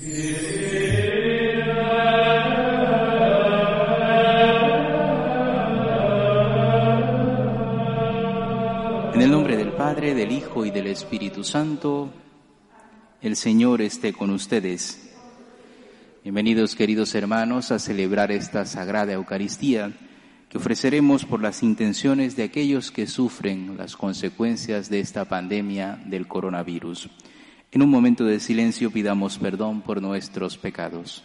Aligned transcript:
En 0.00 0.08
el 9.20 9.30
nombre 9.30 9.56
del 9.56 9.72
Padre, 9.72 10.14
del 10.14 10.32
Hijo 10.32 10.64
y 10.64 10.70
del 10.70 10.86
Espíritu 10.86 11.44
Santo, 11.44 12.10
el 13.20 13.36
Señor 13.36 13.82
esté 13.82 14.14
con 14.14 14.30
ustedes. 14.30 15.14
Bienvenidos 16.22 16.74
queridos 16.74 17.14
hermanos 17.14 17.70
a 17.70 17.78
celebrar 17.78 18.32
esta 18.32 18.64
sagrada 18.64 19.12
Eucaristía 19.12 19.92
que 20.48 20.58
ofreceremos 20.58 21.26
por 21.26 21.42
las 21.42 21.62
intenciones 21.62 22.34
de 22.36 22.44
aquellos 22.44 22.90
que 22.90 23.06
sufren 23.06 23.76
las 23.76 23.96
consecuencias 23.96 24.88
de 24.88 25.00
esta 25.00 25.26
pandemia 25.26 26.02
del 26.06 26.26
coronavirus. 26.26 27.10
En 27.72 27.80
un 27.80 27.88
momento 27.88 28.26
de 28.26 28.38
silencio 28.38 28.90
pidamos 28.90 29.38
perdón 29.38 29.80
por 29.80 30.02
nuestros 30.02 30.58
pecados. 30.58 31.24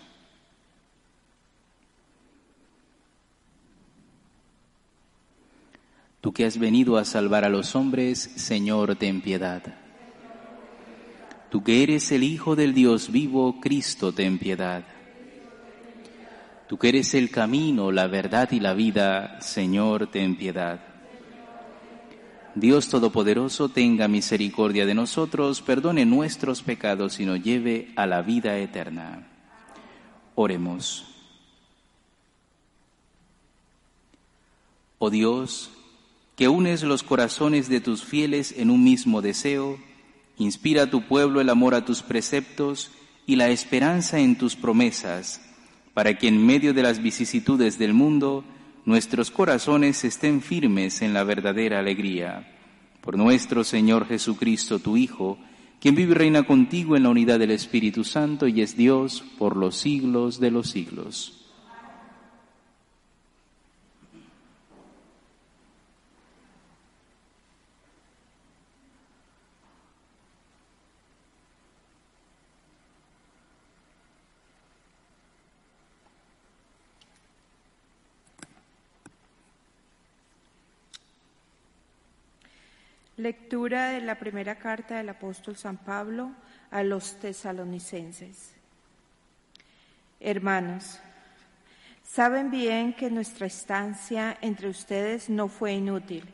Tú 6.22 6.32
que 6.32 6.46
has 6.46 6.58
venido 6.58 6.98
a 6.98 7.04
salvar 7.04 7.44
a 7.44 7.50
los 7.50 7.76
hombres, 7.76 8.18
Señor, 8.20 8.96
ten 8.96 9.22
piedad. 9.22 9.62
Tú 11.50 11.64
que 11.64 11.84
eres 11.84 12.12
el 12.14 12.24
Hijo 12.24 12.56
del 12.56 12.74
Dios 12.74 13.12
vivo, 13.12 13.60
Cristo, 13.60 14.14
ten 14.14 14.38
piedad. 14.38 14.86
Tú 16.70 16.78
que 16.78 16.90
eres 16.90 17.14
el 17.14 17.30
camino, 17.30 17.92
la 17.92 18.08
verdad 18.08 18.52
y 18.52 18.62
la 18.62 18.74
vida, 18.74 19.42
Señor, 19.42 20.08
ten 20.08 20.38
piedad. 20.38 20.87
Dios 22.60 22.88
Todopoderoso, 22.90 23.70
tenga 23.70 24.08
misericordia 24.08 24.88
de 24.88 24.96
nosotros, 24.96 25.62
perdone 25.62 26.06
nuestros 26.06 26.64
pecados 26.64 27.20
y 27.20 27.26
nos 27.26 27.44
lleve 27.44 27.92
a 27.96 28.08
la 28.08 28.24
vida 28.24 28.58
eterna. 28.58 29.28
Oremos. 30.34 31.06
Oh 34.98 35.12
Dios, 35.12 35.70
que 36.36 36.48
unes 36.48 36.82
los 36.82 37.04
corazones 37.04 37.70
de 37.70 37.80
tus 37.80 38.04
fieles 38.04 38.56
en 38.58 38.72
un 38.72 38.84
mismo 38.84 39.22
deseo, 39.22 39.78
inspira 40.40 40.84
a 40.84 40.90
tu 40.90 41.04
pueblo 41.08 41.42
el 41.42 41.50
amor 41.50 41.76
a 41.76 41.86
tus 41.86 42.02
preceptos 42.02 42.90
y 43.28 43.36
la 43.36 43.50
esperanza 43.50 44.20
en 44.20 44.36
tus 44.36 44.56
promesas, 44.56 45.42
para 45.94 46.18
que 46.18 46.28
en 46.28 46.44
medio 46.44 46.74
de 46.74 46.82
las 46.82 47.04
vicisitudes 47.04 47.78
del 47.78 47.94
mundo 47.94 48.44
nuestros 48.88 49.32
corazones 49.32 50.06
estén 50.06 50.42
firmes 50.42 51.02
en 51.02 51.14
la 51.14 51.26
verdadera 51.26 51.78
alegría. 51.78 52.57
Por 53.08 53.18
nuestro 53.18 53.64
Señor 53.64 54.06
Jesucristo, 54.06 54.80
tu 54.80 54.98
Hijo, 54.98 55.38
quien 55.80 55.96
vive 55.96 56.12
y 56.12 56.16
reina 56.16 56.44
contigo 56.44 56.98
en 56.98 57.04
la 57.04 57.10
unidad 57.10 57.40
del 57.40 57.52
Espíritu 57.52 58.04
Santo 58.04 58.50
y 58.50 58.60
es 58.60 58.76
Dios 58.76 59.24
por 59.38 59.56
los 59.56 59.78
siglos 59.78 60.42
de 60.42 60.52
los 60.52 60.70
siglos. 60.72 61.47
Lectura 83.18 83.90
de 83.90 84.02
la 84.02 84.20
primera 84.20 84.60
carta 84.60 84.98
del 84.98 85.10
apóstol 85.10 85.58
San 85.58 85.78
Pablo 85.78 86.34
a 86.70 86.84
los 86.84 87.20
tesalonicenses. 87.20 88.54
Hermanos, 90.20 91.00
saben 92.04 92.52
bien 92.52 92.94
que 92.94 93.10
nuestra 93.10 93.48
estancia 93.48 94.38
entre 94.42 94.70
ustedes 94.70 95.32
no 95.32 95.48
fue 95.48 95.74
inútil, 95.74 96.26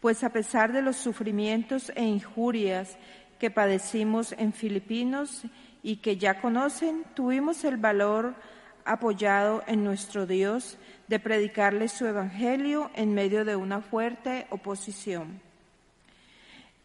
pues 0.00 0.22
a 0.22 0.30
pesar 0.30 0.72
de 0.72 0.80
los 0.80 0.94
sufrimientos 0.94 1.90
e 1.96 2.04
injurias 2.04 2.96
que 3.40 3.50
padecimos 3.50 4.32
en 4.38 4.52
Filipinos 4.52 5.42
y 5.82 5.96
que 5.96 6.18
ya 6.18 6.40
conocen, 6.40 7.02
tuvimos 7.16 7.64
el 7.64 7.78
valor 7.78 8.36
apoyado 8.84 9.64
en 9.66 9.82
nuestro 9.82 10.28
Dios 10.28 10.78
de 11.08 11.18
predicarles 11.18 11.90
su 11.90 12.06
Evangelio 12.06 12.92
en 12.94 13.12
medio 13.12 13.44
de 13.44 13.56
una 13.56 13.80
fuerte 13.80 14.46
oposición 14.50 15.50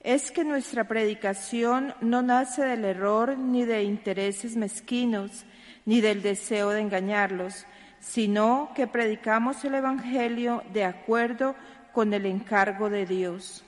es 0.07 0.31
que 0.31 0.45
nuestra 0.45 0.85
predicación 0.85 1.93
no 1.99 2.21
nace 2.21 2.63
del 2.63 2.85
error 2.85 3.37
ni 3.37 3.65
de 3.65 3.83
intereses 3.83 4.55
mezquinos, 4.55 5.43
ni 5.83 5.99
del 5.99 6.21
deseo 6.21 6.69
de 6.69 6.79
engañarlos, 6.79 7.65
sino 7.99 8.71
que 8.73 8.87
predicamos 8.87 9.65
el 9.65 9.75
Evangelio 9.75 10.63
de 10.71 10.85
acuerdo 10.85 11.55
con 11.91 12.13
el 12.13 12.25
encargo 12.25 12.89
de 12.89 13.05
Dios. 13.05 13.65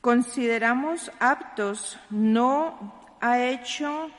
Consideramos 0.00 1.12
aptos, 1.20 1.98
no 2.08 2.94
ha 3.20 3.42
hecho, 3.44 4.10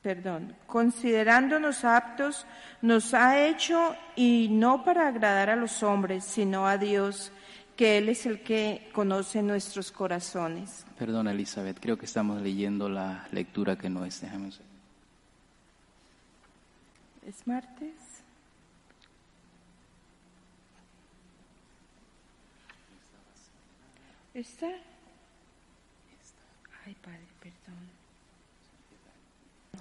perdón, 0.00 0.56
considerándonos 0.66 1.84
aptos, 1.84 2.46
nos 2.80 3.12
ha 3.12 3.44
hecho 3.44 3.94
y 4.16 4.48
no 4.50 4.82
para 4.82 5.08
agradar 5.08 5.50
a 5.50 5.56
los 5.56 5.82
hombres, 5.82 6.24
sino 6.24 6.66
a 6.66 6.78
Dios 6.78 7.32
que 7.78 7.96
Él 7.96 8.08
es 8.08 8.26
el 8.26 8.42
que 8.42 8.90
conoce 8.92 9.40
nuestros 9.40 9.92
corazones. 9.92 10.84
Perdona, 10.98 11.30
Elizabeth, 11.30 11.78
creo 11.78 11.96
que 11.96 12.06
estamos 12.06 12.42
leyendo 12.42 12.88
la 12.88 13.28
lectura 13.30 13.78
que 13.78 13.88
no 13.88 14.04
es. 14.04 14.20
Déjame 14.20 14.48
¿Es 17.24 17.46
martes? 17.46 17.94
¿Está? 24.34 24.66
Ay, 26.84 26.96
Padre, 27.00 27.20
perdón. 27.38 27.78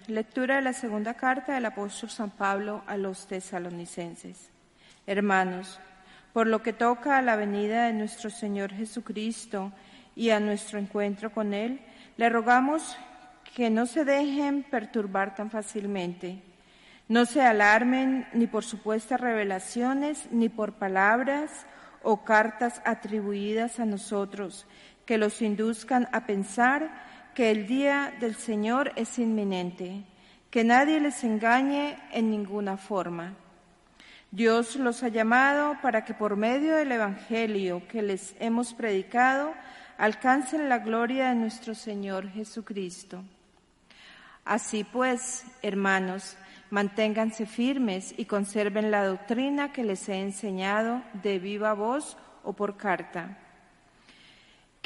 Lectura 0.05 0.57
de 0.57 0.61
la 0.61 0.73
segunda 0.73 1.15
carta 1.15 1.55
del 1.55 1.65
apóstol 1.65 2.11
San 2.11 2.29
Pablo 2.29 2.83
a 2.85 2.95
los 2.95 3.25
tesalonicenses. 3.25 4.49
Hermanos, 5.07 5.79
por 6.37 6.45
lo 6.45 6.61
que 6.61 6.71
toca 6.71 7.17
a 7.17 7.23
la 7.23 7.35
venida 7.35 7.87
de 7.87 7.93
nuestro 7.93 8.29
Señor 8.29 8.71
Jesucristo 8.71 9.71
y 10.15 10.29
a 10.29 10.39
nuestro 10.39 10.77
encuentro 10.77 11.31
con 11.31 11.51
Él, 11.51 11.81
le 12.15 12.29
rogamos 12.29 12.95
que 13.55 13.71
no 13.71 13.87
se 13.87 14.05
dejen 14.05 14.61
perturbar 14.61 15.33
tan 15.33 15.49
fácilmente. 15.49 16.43
No 17.07 17.25
se 17.25 17.41
alarmen 17.41 18.27
ni 18.33 18.45
por 18.45 18.63
supuestas 18.63 19.19
revelaciones, 19.19 20.27
ni 20.29 20.47
por 20.47 20.73
palabras 20.73 21.65
o 22.03 22.23
cartas 22.23 22.83
atribuidas 22.85 23.79
a 23.79 23.85
nosotros, 23.87 24.67
que 25.07 25.17
los 25.17 25.41
induzcan 25.41 26.07
a 26.11 26.27
pensar 26.27 27.31
que 27.33 27.49
el 27.49 27.65
día 27.65 28.13
del 28.19 28.35
Señor 28.35 28.91
es 28.95 29.17
inminente, 29.17 30.03
que 30.51 30.63
nadie 30.63 30.99
les 30.99 31.23
engañe 31.23 31.97
en 32.11 32.29
ninguna 32.29 32.77
forma 32.77 33.33
Dios 34.37 34.75
los 34.75 35.01
ha 35.01 35.07
llamado 35.07 35.77
para 35.81 36.05
que 36.05 36.13
por 36.13 36.35
medio 36.35 36.75
del 36.75 36.91
Evangelio 36.91 37.81
que 37.87 38.03
les 38.03 38.35
hemos 38.39 38.75
predicado 38.75 39.51
alcancen 39.97 40.69
la 40.69 40.77
gloria 40.77 41.29
de 41.29 41.35
nuestro 41.35 41.73
Señor 41.73 42.29
Jesucristo. 42.29 43.23
Así 44.45 44.83
pues, 44.83 45.43
hermanos, 45.63 46.37
manténganse 46.69 47.47
firmes 47.47 48.13
y 48.15 48.25
conserven 48.25 48.91
la 48.91 49.07
doctrina 49.07 49.73
que 49.73 49.83
les 49.83 50.07
he 50.07 50.21
enseñado 50.21 51.01
de 51.23 51.39
viva 51.39 51.73
voz 51.73 52.15
o 52.43 52.53
por 52.53 52.77
carta. 52.77 53.39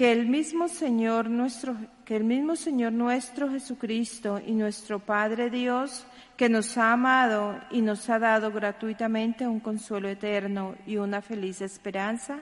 Que 0.02 0.12
el 0.12 0.26
mismo 0.26 0.68
Señor 0.68 1.30
nuestro, 1.30 1.76
que 2.06 2.16
el 2.16 2.24
mismo 2.24 2.56
Señor 2.56 2.92
nuestro 2.92 3.52
Jesucristo 3.52 4.42
y 4.44 4.54
nuestro 4.54 4.98
Padre 4.98 5.52
Dios 5.52 6.08
que 6.36 6.50
nos 6.50 6.76
ha 6.80 6.94
amado 6.94 7.62
y 7.70 7.84
nos 7.84 8.10
ha 8.10 8.18
dado 8.18 8.52
gratuitamente 8.52 9.48
un 9.48 9.60
consuelo 9.60 10.10
eterno 10.10 10.74
y 10.88 10.98
una 10.98 11.22
feliz 11.22 11.62
esperanza, 11.62 12.40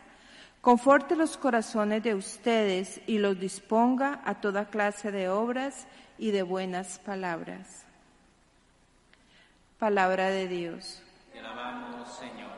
conforte 0.62 1.18
los 1.18 1.36
corazones 1.36 2.02
de 2.02 2.16
ustedes 2.16 3.02
y 3.08 3.18
los 3.18 3.38
disponga 3.38 4.22
a 4.24 4.36
toda 4.36 4.70
clase 4.70 5.12
de 5.12 5.28
obras 5.28 5.86
y 6.18 6.32
de 6.32 6.44
buenas 6.44 7.00
palabras. 7.00 7.86
Palabra 9.78 10.30
de 10.30 10.48
Dios. 10.48 11.04
Te 11.34 11.40
alabamos, 11.40 12.08
Señor. 12.20 12.52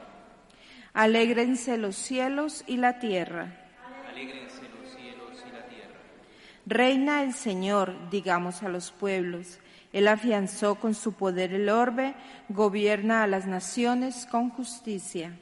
Alégrense 0.94 1.80
los 1.80 1.95
cielos 1.95 2.63
y 2.68 2.77
la 2.77 3.00
tierra. 3.00 3.57
Alégrense 4.12 4.62
los 4.69 4.89
cielos 4.92 5.44
y 5.47 5.51
la 5.51 5.65
tierra. 5.68 6.00
Reina 6.66 7.24
el 7.24 7.34
Señor, 7.34 7.94
digamos 8.10 8.63
a 8.63 8.69
los 8.69 8.92
pueblos. 8.92 9.60
Él 9.94 10.08
afianzó 10.08 10.75
con 10.75 10.94
su 10.94 11.13
poder 11.13 11.54
el 11.54 11.69
orbe, 11.69 12.13
gobierna 12.50 13.24
a 13.24 13.28
las 13.28 13.46
naciones 13.46 14.28
con 14.30 14.50
justicia. 14.50 15.34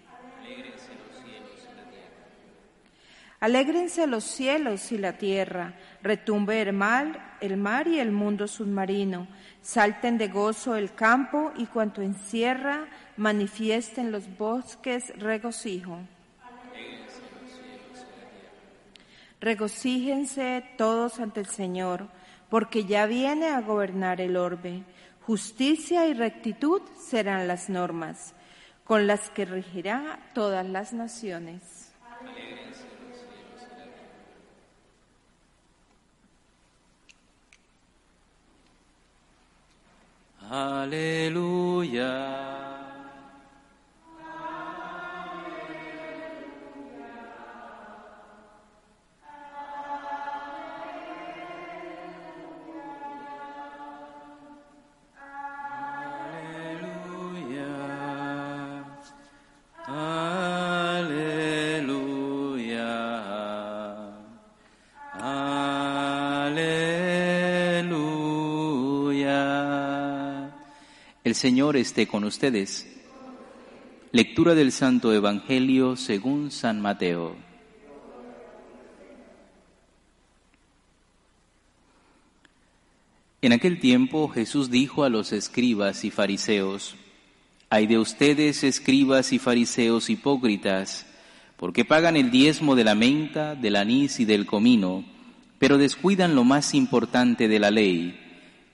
Alégrense 3.42 4.06
los 4.06 4.26
cielos 4.26 4.92
y 4.92 4.98
la 4.98 5.14
tierra, 5.14 5.74
retumbe 6.04 6.62
el 6.62 6.74
mar, 6.74 7.38
el 7.40 7.56
mar 7.56 7.88
y 7.88 8.00
el 8.00 8.12
mundo 8.12 8.48
submarino, 8.48 9.28
salten 9.62 10.18
de 10.18 10.28
gozo 10.28 10.76
el 10.76 10.94
campo 10.94 11.54
y 11.56 11.66
cuanto 11.66 12.02
encierra, 12.02 12.88
manifiesten 13.16 14.12
los 14.12 14.38
bosques 14.38 15.18
regocijo. 15.18 16.00
Regocíjense 19.42 20.64
todos 20.78 21.20
ante 21.20 21.40
el 21.40 21.48
Señor, 21.48 22.08
porque 22.50 22.86
ya 22.86 23.06
viene 23.06 23.48
a 23.50 23.62
gobernar 23.62 24.20
el 24.20 24.36
orbe. 24.36 24.84
Justicia 25.22 26.08
y 26.08 26.14
rectitud 26.14 26.82
serán 26.98 27.48
las 27.48 27.70
normas, 27.70 28.34
con 28.84 29.08
las 29.08 29.30
que 29.30 29.46
regirá 29.46 30.20
todas 30.34 30.66
las 30.66 30.92
naciones. 30.94 31.94
Aleluya. 40.50 42.10
Señor 71.40 71.78
esté 71.78 72.06
con 72.06 72.26
ustedes. 72.26 72.86
Lectura 74.12 74.56
del 74.56 74.74
Santo 74.74 75.14
Evangelio 75.14 75.96
según 75.96 76.52
San 76.52 76.82
Mateo. 76.82 77.34
En 83.42 83.54
aquel 83.54 83.80
tiempo 83.80 84.28
Jesús 84.28 84.70
dijo 84.70 85.06
a 85.06 85.10
los 85.10 85.32
escribas 85.32 86.04
y 86.04 86.12
fariseos, 86.12 86.98
Hay 87.70 87.88
de 87.88 88.00
ustedes, 88.00 88.66
escribas 88.66 89.32
y 89.32 89.40
fariseos 89.40 90.10
hipócritas, 90.10 91.08
porque 91.56 91.86
pagan 91.86 92.18
el 92.18 92.32
diezmo 92.32 92.76
de 92.76 92.84
la 92.84 92.96
menta, 92.96 93.56
del 93.56 93.78
anís 93.78 94.20
y 94.20 94.26
del 94.26 94.46
comino, 94.46 95.06
pero 95.58 95.78
descuidan 95.78 96.36
lo 96.36 96.44
más 96.44 96.74
importante 96.74 97.48
de 97.48 97.60
la 97.60 97.72
ley, 97.72 98.29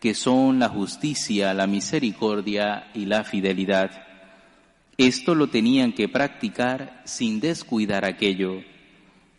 que 0.05 0.13
son 0.13 0.59
la 0.59 0.69
justicia, 0.69 1.55
la 1.55 1.65
misericordia 1.65 2.91
y 2.93 3.07
la 3.07 3.23
fidelidad. 3.23 3.89
Esto 4.99 5.33
lo 5.33 5.47
tenían 5.47 5.93
que 5.93 6.07
practicar 6.07 7.01
sin 7.05 7.39
descuidar 7.39 8.05
aquello. 8.05 8.61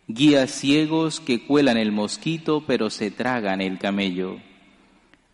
Guías 0.09 0.51
ciegos 0.51 1.21
que 1.21 1.45
cuelan 1.45 1.77
el 1.77 1.93
mosquito 1.93 2.65
pero 2.67 2.89
se 2.89 3.11
tragan 3.11 3.61
el 3.61 3.79
camello. 3.79 4.41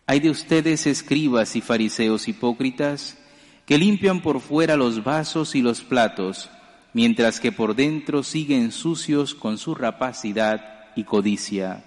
Hay 0.06 0.20
de 0.20 0.30
ustedes 0.30 0.86
escribas 0.86 1.56
y 1.56 1.60
fariseos 1.60 2.28
hipócritas 2.28 3.18
que 3.66 3.76
limpian 3.76 4.22
por 4.22 4.38
fuera 4.38 4.76
los 4.76 5.02
vasos 5.02 5.56
y 5.56 5.62
los 5.62 5.80
platos, 5.80 6.48
mientras 6.92 7.40
que 7.40 7.50
por 7.50 7.74
dentro 7.74 8.22
siguen 8.22 8.70
sucios 8.70 9.34
con 9.34 9.58
su 9.58 9.74
rapacidad 9.74 10.92
y 10.94 11.02
codicia. 11.02 11.82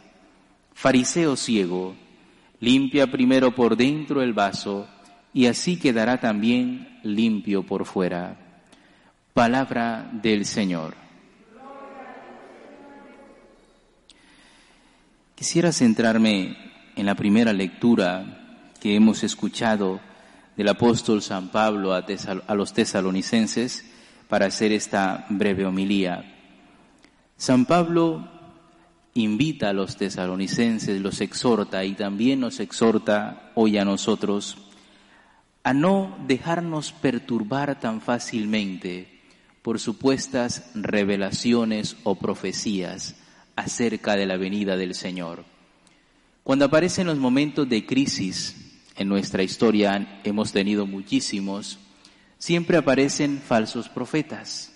Fariseo 0.74 1.38
ciego, 1.38 1.96
Limpia 2.60 3.08
primero 3.08 3.54
por 3.54 3.78
dentro 3.78 4.22
el 4.22 4.34
vaso 4.34 4.88
y 5.34 5.46
así 5.46 5.78
quedará 5.78 6.20
también 6.20 7.00
limpio 7.04 7.64
por 7.64 7.86
fuera. 7.86 8.38
Palabra 9.34 10.10
del 10.12 10.46
Señor. 10.46 10.96
Quisiera 15.36 15.72
centrarme 15.72 16.58
en 16.96 17.06
la 17.06 17.14
primera 17.14 17.54
lectura 17.54 18.74
que 18.80 18.96
hemos 18.96 19.24
escuchado 19.24 20.00
del 20.56 20.68
apóstol 20.70 21.22
San 21.22 21.50
Pablo 21.50 21.94
a, 21.94 22.04
a 22.48 22.56
los 22.56 22.74
tesalonicenses 22.74 23.86
para 24.28 24.48
hacer 24.48 24.72
esta 24.72 25.28
breve 25.30 25.66
homilía. 25.66 26.34
San 27.38 27.66
Pablo 27.66 28.28
invita 29.18 29.70
a 29.70 29.74
los 29.74 29.98
tesalonicenses, 29.98 31.02
los 31.02 31.22
exhorta 31.22 31.84
y 31.84 31.94
también 31.94 32.40
nos 32.40 32.60
exhorta 32.60 33.52
hoy 33.56 33.78
a 33.78 33.86
nosotros 33.86 34.58
a 35.64 35.74
no 35.74 36.18
dejarnos 36.28 36.94
perturbar 36.94 37.80
tan 37.80 38.00
fácilmente 38.00 39.20
por 39.62 39.80
supuestas 39.80 40.72
revelaciones 40.76 41.98
o 42.04 42.16
profecías 42.16 43.16
acerca 43.56 44.16
de 44.16 44.26
la 44.26 44.38
venida 44.38 44.78
del 44.78 44.96
Señor. 44.96 45.44
Cuando 46.44 46.66
aparecen 46.66 47.08
los 47.08 47.18
momentos 47.18 47.68
de 47.68 47.86
crisis, 47.86 48.56
en 48.96 49.10
nuestra 49.10 49.44
historia 49.44 50.22
hemos 50.24 50.54
tenido 50.54 50.86
muchísimos, 50.86 51.80
siempre 52.38 52.78
aparecen 52.78 53.42
falsos 53.46 53.90
profetas, 53.90 54.72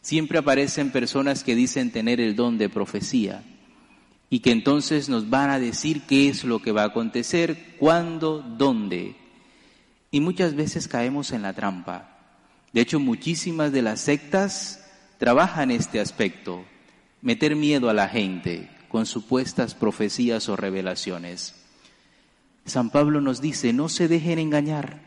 siempre 0.00 0.38
aparecen 0.38 0.90
personas 0.90 1.44
que 1.44 1.54
dicen 1.54 1.92
tener 1.92 2.20
el 2.20 2.34
don 2.34 2.58
de 2.58 2.68
profecía 2.68 3.44
y 4.32 4.40
que 4.40 4.50
entonces 4.50 5.10
nos 5.10 5.28
van 5.28 5.50
a 5.50 5.58
decir 5.58 6.06
qué 6.06 6.30
es 6.30 6.42
lo 6.42 6.62
que 6.62 6.72
va 6.72 6.84
a 6.84 6.86
acontecer, 6.86 7.76
cuándo, 7.78 8.40
dónde. 8.40 9.14
Y 10.10 10.20
muchas 10.20 10.54
veces 10.54 10.88
caemos 10.88 11.32
en 11.32 11.42
la 11.42 11.52
trampa. 11.52 12.16
De 12.72 12.80
hecho, 12.80 12.98
muchísimas 12.98 13.72
de 13.72 13.82
las 13.82 14.00
sectas 14.00 14.88
trabajan 15.18 15.70
este 15.70 16.00
aspecto, 16.00 16.64
meter 17.20 17.56
miedo 17.56 17.90
a 17.90 17.92
la 17.92 18.08
gente 18.08 18.70
con 18.88 19.04
supuestas 19.04 19.74
profecías 19.74 20.48
o 20.48 20.56
revelaciones. 20.56 21.54
San 22.64 22.88
Pablo 22.88 23.20
nos 23.20 23.42
dice, 23.42 23.74
no 23.74 23.90
se 23.90 24.08
dejen 24.08 24.38
engañar, 24.38 25.02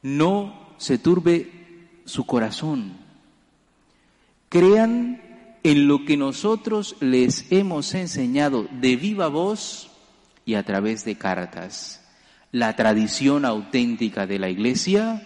no 0.00 0.74
se 0.78 0.96
turbe 0.96 1.52
su 2.06 2.24
corazón, 2.24 2.96
crean 4.48 5.27
en 5.62 5.88
lo 5.88 6.04
que 6.04 6.16
nosotros 6.16 6.96
les 7.00 7.50
hemos 7.50 7.94
enseñado 7.94 8.68
de 8.80 8.96
viva 8.96 9.28
voz 9.28 9.90
y 10.44 10.54
a 10.54 10.62
través 10.62 11.04
de 11.04 11.16
cartas. 11.16 12.04
La 12.52 12.76
tradición 12.76 13.44
auténtica 13.44 14.26
de 14.26 14.38
la 14.38 14.48
Iglesia, 14.48 15.22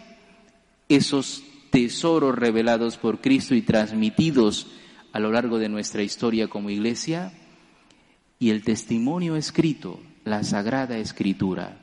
esos 0.88 1.44
tesoros 1.70 2.34
revelados 2.34 2.96
por 2.96 3.20
Cristo 3.20 3.54
y 3.54 3.62
transmitidos 3.62 4.66
a 5.12 5.20
lo 5.20 5.30
largo 5.30 5.58
de 5.58 5.68
nuestra 5.68 6.02
historia 6.02 6.48
como 6.48 6.70
Iglesia, 6.70 7.32
y 8.38 8.50
el 8.50 8.64
testimonio 8.64 9.36
escrito, 9.36 10.00
la 10.24 10.42
Sagrada 10.42 10.98
Escritura. 10.98 11.78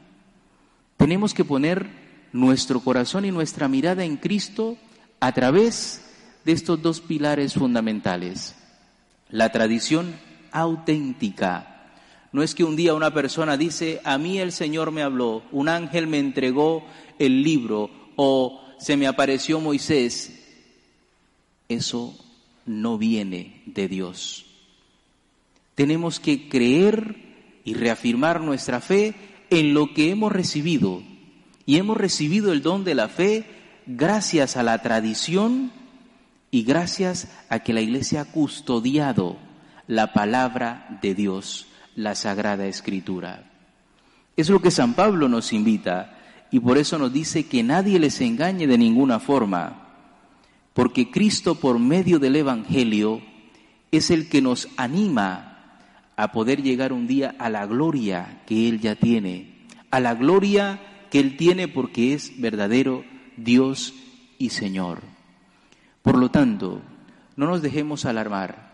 Tenemos 0.97 1.33
que 1.33 1.45
poner 1.45 1.87
nuestro 2.33 2.81
corazón 2.81 3.23
y 3.23 3.31
nuestra 3.31 3.69
mirada 3.69 4.03
en 4.03 4.17
Cristo 4.17 4.77
a 5.21 5.31
través 5.31 6.08
de 6.45 6.51
estos 6.51 6.81
dos 6.81 7.01
pilares 7.01 7.53
fundamentales. 7.53 8.55
La 9.29 9.51
tradición 9.51 10.15
auténtica. 10.51 11.91
No 12.31 12.43
es 12.43 12.53
que 12.53 12.63
un 12.63 12.75
día 12.75 12.93
una 12.93 13.13
persona 13.13 13.57
dice, 13.57 14.01
a 14.03 14.17
mí 14.17 14.39
el 14.39 14.51
Señor 14.51 14.91
me 14.91 15.01
habló, 15.01 15.43
un 15.51 15.67
ángel 15.67 16.07
me 16.07 16.19
entregó 16.19 16.85
el 17.17 17.41
libro 17.43 17.89
o 18.15 18.61
se 18.79 18.97
me 18.97 19.07
apareció 19.07 19.59
Moisés. 19.59 20.35
Eso 21.67 22.15
no 22.65 22.97
viene 22.97 23.63
de 23.65 23.87
Dios. 23.87 24.45
Tenemos 25.75 26.19
que 26.19 26.49
creer 26.49 27.15
y 27.63 27.73
reafirmar 27.73 28.41
nuestra 28.41 28.79
fe 28.81 29.15
en 29.49 29.73
lo 29.73 29.93
que 29.93 30.11
hemos 30.11 30.31
recibido. 30.31 31.01
Y 31.65 31.77
hemos 31.77 31.97
recibido 31.97 32.51
el 32.51 32.61
don 32.61 32.83
de 32.83 32.95
la 32.95 33.09
fe 33.09 33.45
gracias 33.85 34.57
a 34.57 34.63
la 34.63 34.81
tradición 34.81 35.71
y 36.51 36.63
gracias 36.63 37.27
a 37.49 37.59
que 37.59 37.73
la 37.73 37.81
Iglesia 37.81 38.21
ha 38.21 38.25
custodiado 38.25 39.37
la 39.87 40.13
palabra 40.13 40.99
de 41.01 41.15
Dios, 41.15 41.67
la 41.95 42.15
Sagrada 42.15 42.67
Escritura. 42.67 43.51
Es 44.35 44.49
lo 44.49 44.61
que 44.61 44.71
San 44.71 44.93
Pablo 44.93 45.27
nos 45.27 45.53
invita 45.53 46.17
y 46.51 46.59
por 46.59 46.77
eso 46.77 46.97
nos 46.97 47.13
dice 47.13 47.47
que 47.47 47.63
nadie 47.63 47.99
les 47.99 48.21
engañe 48.21 48.67
de 48.67 48.77
ninguna 48.77 49.19
forma, 49.19 49.87
porque 50.73 51.11
Cristo 51.11 51.55
por 51.55 51.77
medio 51.77 52.19
del 52.19 52.35
Evangelio 52.35 53.21
es 53.91 54.11
el 54.11 54.29
que 54.29 54.41
nos 54.41 54.67
anima 54.77 55.49
a 56.15 56.31
poder 56.31 56.61
llegar 56.63 56.93
un 56.93 57.07
día 57.07 57.35
a 57.39 57.49
la 57.49 57.65
gloria 57.65 58.41
que 58.45 58.67
Él 58.69 58.79
ya 58.79 58.95
tiene, 58.95 59.65
a 59.91 59.99
la 59.99 60.15
gloria 60.15 60.79
que 61.09 61.19
Él 61.19 61.37
tiene 61.37 61.67
porque 61.67 62.13
es 62.13 62.39
verdadero 62.39 63.03
Dios 63.37 63.93
y 64.37 64.49
Señor. 64.49 65.18
Por 66.09 66.17
lo 66.17 66.31
tanto, 66.31 66.81
no 67.35 67.45
nos 67.45 67.61
dejemos 67.61 68.03
alarmar 68.05 68.73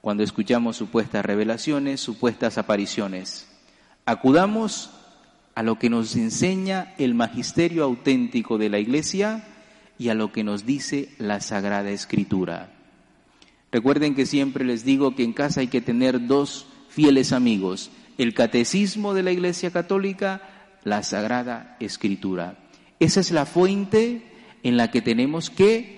cuando 0.00 0.22
escuchamos 0.22 0.76
supuestas 0.76 1.26
revelaciones, 1.26 2.00
supuestas 2.00 2.56
apariciones. 2.56 3.48
Acudamos 4.06 4.90
a 5.56 5.64
lo 5.64 5.76
que 5.80 5.90
nos 5.90 6.14
enseña 6.14 6.94
el 6.98 7.14
magisterio 7.14 7.82
auténtico 7.82 8.58
de 8.58 8.68
la 8.68 8.78
Iglesia 8.78 9.44
y 9.98 10.10
a 10.10 10.14
lo 10.14 10.30
que 10.30 10.44
nos 10.44 10.66
dice 10.66 11.08
la 11.18 11.40
Sagrada 11.40 11.90
Escritura. 11.90 12.70
Recuerden 13.72 14.14
que 14.14 14.24
siempre 14.24 14.64
les 14.64 14.84
digo 14.84 15.16
que 15.16 15.24
en 15.24 15.32
casa 15.32 15.62
hay 15.62 15.66
que 15.66 15.80
tener 15.80 16.28
dos 16.28 16.68
fieles 16.90 17.32
amigos, 17.32 17.90
el 18.18 18.34
catecismo 18.34 19.14
de 19.14 19.24
la 19.24 19.32
Iglesia 19.32 19.72
Católica, 19.72 20.42
la 20.84 21.02
Sagrada 21.02 21.76
Escritura. 21.80 22.56
Esa 23.00 23.18
es 23.18 23.32
la 23.32 23.46
fuente 23.46 24.22
en 24.62 24.76
la 24.76 24.92
que 24.92 25.02
tenemos 25.02 25.50
que 25.50 25.97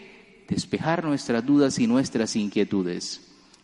despejar 0.51 1.05
nuestras 1.05 1.47
dudas 1.47 1.79
y 1.79 1.87
nuestras 1.87 2.35
inquietudes. 2.37 3.21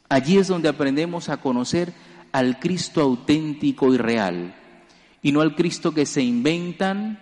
Allí 0.09 0.39
es 0.39 0.47
donde 0.47 0.69
aprendemos 0.69 1.29
a 1.29 1.39
conocer 1.39 1.93
al 2.33 2.61
Cristo 2.61 3.03
auténtico 3.03 3.93
y 3.93 3.97
real, 3.99 4.55
y 5.21 5.33
no 5.33 5.41
al 5.41 5.57
Cristo 5.57 5.93
que 5.93 6.07
se 6.07 6.23
inventan 6.23 7.19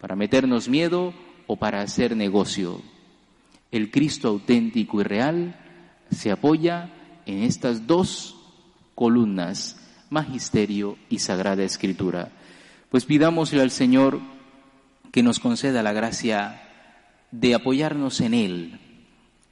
para 0.00 0.14
meternos 0.14 0.68
miedo 0.68 1.12
o 1.48 1.56
para 1.56 1.82
hacer 1.82 2.16
negocio. 2.16 2.80
El 3.72 3.90
Cristo 3.90 4.28
auténtico 4.28 5.00
y 5.00 5.04
real 5.04 5.56
se 6.10 6.30
apoya 6.30 6.90
en 7.26 7.42
estas 7.42 7.86
dos 7.86 8.36
columnas, 8.94 9.76
magisterio 10.08 10.96
y 11.08 11.18
sagrada 11.18 11.64
escritura. 11.64 12.30
Pues 12.90 13.04
pidámosle 13.04 13.60
al 13.60 13.70
Señor 13.70 14.20
que 15.10 15.22
nos 15.22 15.40
conceda 15.40 15.82
la 15.82 15.92
gracia 15.92 16.62
de 17.32 17.54
apoyarnos 17.54 18.20
en 18.20 18.34
Él 18.34 18.80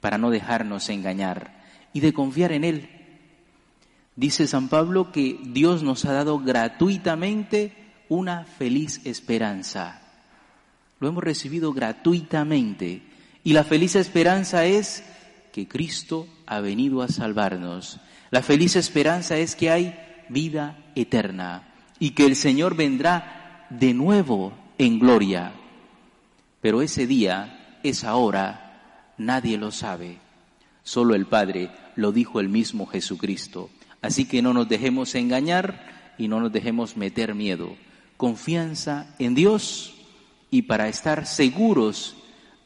para 0.01 0.17
no 0.17 0.29
dejarnos 0.29 0.89
engañar 0.89 1.59
y 1.93 1.99
de 1.99 2.13
confiar 2.13 2.51
en 2.51 2.63
Él. 2.63 2.89
Dice 4.15 4.47
San 4.47 4.69
Pablo 4.69 5.11
que 5.11 5.39
Dios 5.43 5.83
nos 5.83 6.05
ha 6.05 6.13
dado 6.13 6.39
gratuitamente 6.39 7.73
una 8.09 8.45
feliz 8.45 9.01
esperanza. 9.05 10.01
Lo 10.99 11.07
hemos 11.07 11.23
recibido 11.23 11.71
gratuitamente 11.73 13.01
y 13.43 13.53
la 13.53 13.63
feliz 13.63 13.95
esperanza 13.95 14.65
es 14.65 15.03
que 15.53 15.67
Cristo 15.67 16.27
ha 16.45 16.59
venido 16.59 17.01
a 17.01 17.07
salvarnos. 17.07 17.99
La 18.31 18.41
feliz 18.41 18.75
esperanza 18.75 19.37
es 19.37 19.55
que 19.55 19.71
hay 19.71 19.97
vida 20.27 20.77
eterna 20.95 21.69
y 21.99 22.11
que 22.11 22.25
el 22.25 22.35
Señor 22.35 22.75
vendrá 22.75 23.67
de 23.69 23.93
nuevo 23.93 24.53
en 24.77 24.99
gloria. 24.99 25.53
Pero 26.61 26.81
ese 26.81 27.07
día, 27.07 27.77
esa 27.83 28.15
hora, 28.15 28.68
nadie 29.19 29.59
lo 29.59 29.71
sabe. 29.71 30.17
Solo 30.83 31.13
el 31.13 31.27
Padre 31.27 31.69
lo 31.95 32.11
dijo 32.11 32.39
el 32.39 32.49
mismo 32.49 32.87
Jesucristo. 32.87 33.69
Así 34.01 34.25
que 34.25 34.41
no 34.41 34.53
nos 34.53 34.67
dejemos 34.67 35.13
engañar 35.13 36.15
y 36.17 36.27
no 36.27 36.39
nos 36.39 36.51
dejemos 36.51 36.97
meter 36.97 37.35
miedo. 37.35 37.75
Confianza 38.17 39.13
en 39.19 39.35
Dios 39.35 39.93
y 40.49 40.63
para 40.63 40.87
estar 40.87 41.27
seguros 41.27 42.15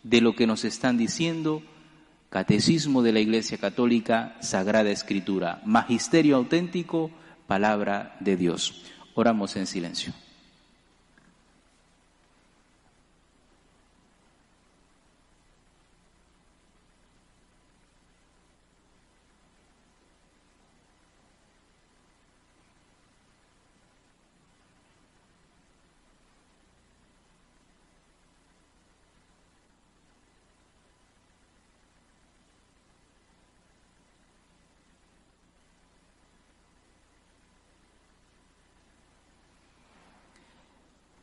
de 0.04 0.22
lo 0.22 0.36
que 0.36 0.48
nos 0.48 0.64
están 0.64 0.98
diciendo, 0.98 1.64
Catecismo 2.30 3.04
de 3.04 3.12
la 3.12 3.20
Iglesia 3.20 3.60
Católica, 3.60 4.36
Sagrada 4.42 4.90
Escritura, 4.90 5.62
Magisterio 5.66 6.36
auténtico, 6.36 7.12
Palabra 7.46 8.16
de 8.22 8.38
Dios. 8.38 8.86
Oramos 9.14 9.56
en 9.56 9.68
silencio. 9.68 10.14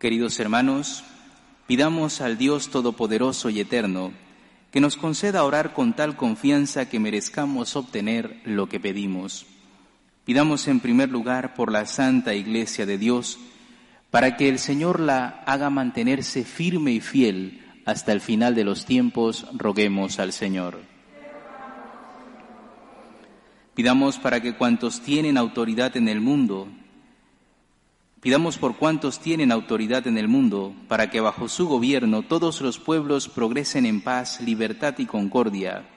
Queridos 0.00 0.40
hermanos, 0.40 1.04
pidamos 1.66 2.22
al 2.22 2.38
Dios 2.38 2.70
Todopoderoso 2.70 3.50
y 3.50 3.60
Eterno 3.60 4.14
que 4.70 4.80
nos 4.80 4.96
conceda 4.96 5.44
orar 5.44 5.74
con 5.74 5.92
tal 5.92 6.16
confianza 6.16 6.88
que 6.88 6.98
merezcamos 6.98 7.76
obtener 7.76 8.40
lo 8.46 8.66
que 8.66 8.80
pedimos. 8.80 9.44
Pidamos 10.24 10.68
en 10.68 10.80
primer 10.80 11.10
lugar 11.10 11.52
por 11.52 11.70
la 11.70 11.84
Santa 11.84 12.34
Iglesia 12.34 12.86
de 12.86 12.96
Dios, 12.96 13.38
para 14.10 14.38
que 14.38 14.48
el 14.48 14.58
Señor 14.58 15.00
la 15.00 15.42
haga 15.44 15.68
mantenerse 15.68 16.44
firme 16.44 16.92
y 16.92 17.00
fiel 17.00 17.60
hasta 17.84 18.12
el 18.12 18.22
final 18.22 18.54
de 18.54 18.64
los 18.64 18.86
tiempos, 18.86 19.48
roguemos 19.52 20.18
al 20.18 20.32
Señor. 20.32 20.80
Pidamos 23.74 24.18
para 24.18 24.40
que 24.40 24.54
cuantos 24.54 25.02
tienen 25.02 25.36
autoridad 25.36 25.94
en 25.98 26.08
el 26.08 26.22
mundo, 26.22 26.68
Pidamos 28.20 28.58
por 28.58 28.76
cuantos 28.76 29.18
tienen 29.18 29.50
autoridad 29.50 30.06
en 30.06 30.18
el 30.18 30.28
mundo, 30.28 30.74
para 30.88 31.08
que 31.08 31.20
bajo 31.20 31.48
su 31.48 31.66
gobierno 31.66 32.22
todos 32.22 32.60
los 32.60 32.78
pueblos 32.78 33.30
progresen 33.30 33.86
en 33.86 34.02
paz, 34.02 34.42
libertad 34.42 34.94
y 34.98 35.06
concordia, 35.06 35.88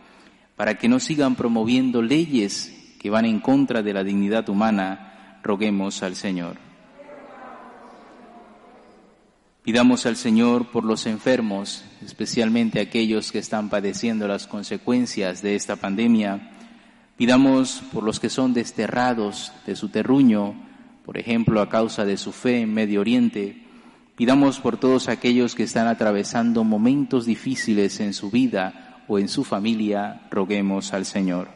para 0.55 0.77
que 0.77 0.87
no 0.87 1.01
sigan 1.01 1.35
promoviendo 1.35 2.01
leyes 2.01 2.95
que 2.97 3.09
van 3.09 3.25
en 3.25 3.41
contra 3.41 3.83
de 3.83 3.93
la 3.93 4.05
dignidad 4.05 4.47
humana, 4.47 5.39
roguemos 5.43 6.01
al 6.01 6.15
Señor. 6.15 6.55
Pidamos 9.63 10.05
al 10.05 10.15
Señor 10.15 10.67
por 10.71 10.85
los 10.85 11.05
enfermos, 11.05 11.83
especialmente 12.05 12.79
aquellos 12.79 13.33
que 13.33 13.39
están 13.39 13.69
padeciendo 13.69 14.29
las 14.29 14.47
consecuencias 14.47 15.41
de 15.41 15.55
esta 15.55 15.75
pandemia. 15.75 16.51
Pidamos 17.17 17.83
por 17.91 18.03
los 18.03 18.21
que 18.21 18.29
son 18.29 18.53
desterrados 18.53 19.51
de 19.65 19.75
su 19.75 19.89
terruño, 19.89 20.72
por 21.05 21.17
ejemplo, 21.17 21.61
a 21.61 21.69
causa 21.69 22.05
de 22.05 22.17
su 22.17 22.31
fe 22.31 22.61
en 22.61 22.73
Medio 22.73 23.01
Oriente. 23.01 23.61
Pidamos 24.15 24.59
por 24.59 24.77
todos 24.77 25.09
aquellos 25.09 25.55
que 25.55 25.63
están 25.63 25.87
atravesando 25.87 26.63
momentos 26.63 27.25
difíciles 27.25 27.99
en 27.99 28.13
su 28.13 28.31
vida 28.31 29.03
o 29.07 29.19
en 29.19 29.27
su 29.27 29.43
familia, 29.43 30.21
roguemos 30.31 30.93
al 30.93 31.05
Señor. 31.05 31.49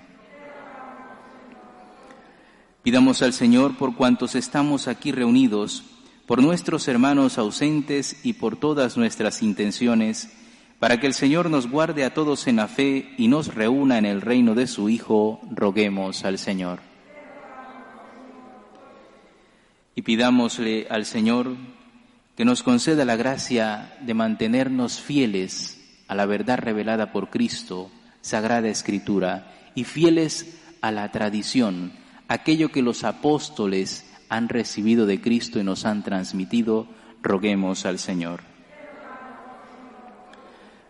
Pidamos 2.83 3.21
al 3.21 3.33
Señor 3.33 3.77
por 3.77 3.95
cuantos 3.95 4.35
estamos 4.35 4.87
aquí 4.87 5.11
reunidos, 5.11 5.83
por 6.25 6.41
nuestros 6.41 6.87
hermanos 6.87 7.37
ausentes 7.37 8.25
y 8.25 8.33
por 8.33 8.57
todas 8.57 8.97
nuestras 8.97 9.41
intenciones, 9.41 10.33
para 10.79 10.99
que 10.99 11.07
el 11.07 11.13
Señor 11.13 11.49
nos 11.49 11.69
guarde 11.69 12.03
a 12.03 12.13
todos 12.13 12.47
en 12.47 12.57
la 12.57 12.67
fe 12.67 13.13
y 13.17 13.27
nos 13.27 13.53
reúna 13.55 13.97
en 13.97 14.05
el 14.05 14.21
reino 14.21 14.55
de 14.55 14.67
su 14.67 14.89
Hijo, 14.89 15.41
roguemos 15.51 16.23
al 16.23 16.37
Señor 16.37 16.86
y 19.97 20.03
pidámosle 20.03 20.85
al 20.91 21.07
Señor 21.07 21.55
que 22.35 22.45
nos 22.45 22.61
conceda 22.61 23.03
la 23.03 23.15
gracia 23.15 23.97
de 24.01 24.13
mantenernos 24.13 25.01
fieles 25.01 25.83
a 26.07 26.13
la 26.13 26.27
verdad 26.27 26.59
revelada 26.59 27.11
por 27.11 27.31
Cristo, 27.31 27.89
Sagrada 28.21 28.69
Escritura, 28.69 29.71
y 29.73 29.85
fieles 29.85 30.59
a 30.81 30.91
la 30.91 31.11
tradición, 31.11 31.93
aquello 32.27 32.71
que 32.71 32.83
los 32.83 33.03
apóstoles 33.03 34.05
han 34.29 34.49
recibido 34.49 35.07
de 35.07 35.19
Cristo 35.19 35.59
y 35.59 35.63
nos 35.63 35.83
han 35.83 36.03
transmitido, 36.03 36.87
roguemos 37.23 37.87
al 37.87 37.97
Señor. 37.97 38.41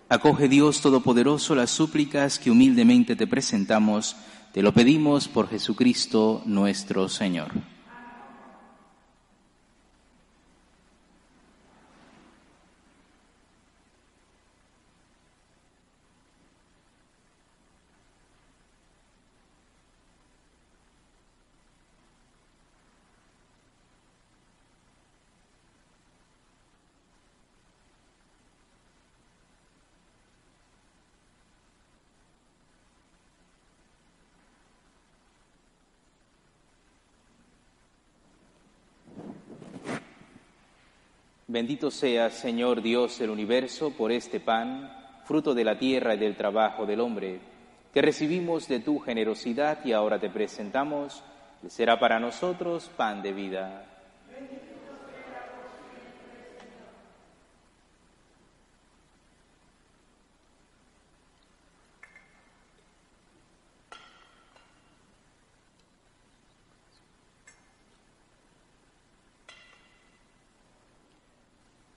Acoge 0.10 0.50
Dios 0.50 0.82
Todopoderoso 0.82 1.56
las 1.56 1.72
súplicas 1.72 2.40
que 2.40 2.52
humildemente 2.52 3.16
te 3.16 3.26
presentamos, 3.26 4.18
te 4.52 4.62
lo 4.62 4.74
pedimos 4.74 5.30
por 5.30 5.48
Jesucristo 5.48 6.42
nuestro 6.46 7.08
Señor. 7.08 7.77
Bendito 41.50 41.92
sea, 41.92 42.30
Señor 42.30 42.82
Dios 42.82 43.20
del 43.20 43.30
universo, 43.30 43.92
por 43.92 44.12
este 44.12 44.42
pan, 44.42 44.92
fruto 45.24 45.54
de 45.54 45.64
la 45.64 45.80
tierra 45.80 46.14
y 46.14 46.18
del 46.18 46.36
trabajo 46.36 46.86
del 46.86 47.00
hombre. 47.00 47.40
que 47.94 48.02
recibimos 48.02 48.68
de 48.68 48.82
tu 48.82 49.00
generosidad 49.00 49.84
y 49.86 49.94
ahora 49.94 50.20
te 50.20 50.30
presentamos, 50.30 51.24
será 51.68 51.98
para 51.98 52.20
nosotros 52.20 52.92
pan 52.98 53.24
de 53.24 53.32
vida. 53.32 53.97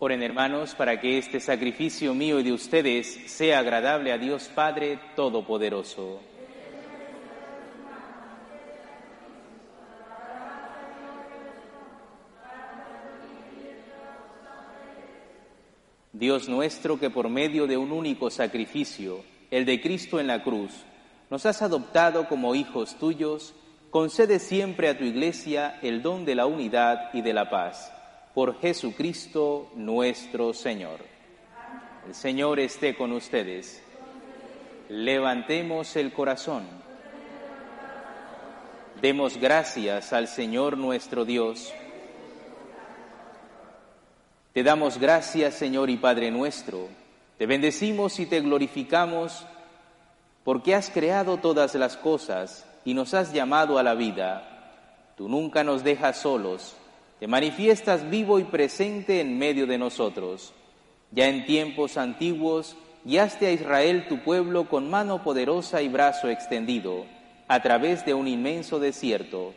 Oren 0.00 0.22
hermanos 0.22 0.76
para 0.76 1.00
que 1.00 1.18
este 1.18 1.40
sacrificio 1.40 2.14
mío 2.14 2.38
y 2.38 2.44
de 2.44 2.52
ustedes 2.52 3.20
sea 3.26 3.58
agradable 3.58 4.12
a 4.12 4.18
Dios 4.18 4.48
Padre 4.54 5.00
Todopoderoso. 5.16 6.20
Dios 16.12 16.48
nuestro, 16.48 17.00
que 17.00 17.10
por 17.10 17.28
medio 17.28 17.66
de 17.66 17.76
un 17.76 17.90
único 17.90 18.30
sacrificio, 18.30 19.24
el 19.50 19.64
de 19.64 19.80
Cristo 19.80 20.20
en 20.20 20.28
la 20.28 20.44
cruz, 20.44 20.84
nos 21.28 21.44
has 21.44 21.60
adoptado 21.60 22.28
como 22.28 22.54
hijos 22.54 22.96
tuyos, 23.00 23.52
concede 23.90 24.38
siempre 24.38 24.90
a 24.90 24.96
tu 24.96 25.02
Iglesia 25.02 25.80
el 25.82 26.02
don 26.02 26.24
de 26.24 26.36
la 26.36 26.46
unidad 26.46 27.10
y 27.12 27.22
de 27.22 27.32
la 27.32 27.50
paz 27.50 27.97
por 28.34 28.60
Jesucristo 28.60 29.70
nuestro 29.74 30.52
Señor. 30.54 31.00
El 32.06 32.14
Señor 32.14 32.60
esté 32.60 32.94
con 32.96 33.12
ustedes. 33.12 33.82
Levantemos 34.88 35.96
el 35.96 36.12
corazón. 36.12 36.64
Demos 39.00 39.36
gracias 39.36 40.12
al 40.12 40.26
Señor 40.26 40.78
nuestro 40.78 41.24
Dios. 41.24 41.72
Te 44.52 44.62
damos 44.62 44.98
gracias, 44.98 45.54
Señor 45.54 45.90
y 45.90 45.96
Padre 45.96 46.30
nuestro. 46.30 46.88
Te 47.36 47.46
bendecimos 47.46 48.18
y 48.18 48.26
te 48.26 48.40
glorificamos 48.40 49.46
porque 50.42 50.74
has 50.74 50.90
creado 50.90 51.36
todas 51.36 51.74
las 51.74 51.96
cosas 51.96 52.66
y 52.84 52.94
nos 52.94 53.14
has 53.14 53.32
llamado 53.32 53.78
a 53.78 53.82
la 53.82 53.94
vida. 53.94 55.12
Tú 55.16 55.28
nunca 55.28 55.62
nos 55.62 55.84
dejas 55.84 56.16
solos 56.16 56.74
te 57.20 57.26
manifiestas 57.26 58.08
vivo 58.08 58.38
y 58.38 58.44
presente 58.44 59.20
en 59.20 59.38
medio 59.38 59.66
de 59.66 59.78
nosotros. 59.78 60.52
Ya 61.10 61.28
en 61.28 61.44
tiempos 61.46 61.96
antiguos 61.96 62.76
guiaste 63.04 63.46
a 63.46 63.52
Israel 63.52 64.06
tu 64.08 64.18
pueblo 64.22 64.68
con 64.68 64.88
mano 64.88 65.22
poderosa 65.22 65.82
y 65.82 65.88
brazo 65.88 66.28
extendido, 66.28 67.06
a 67.48 67.60
través 67.62 68.04
de 68.04 68.14
un 68.14 68.28
inmenso 68.28 68.78
desierto. 68.78 69.54